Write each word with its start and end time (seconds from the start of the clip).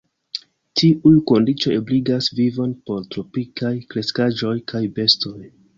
Tiuj 0.81 1.11
kondiĉoj 1.33 1.75
ebligas 1.81 2.31
vivon 2.41 2.75
por 2.89 3.07
tropikaj 3.13 3.75
kreskaĵoj 3.95 4.57
kaj 4.75 4.85
bestoj. 5.01 5.39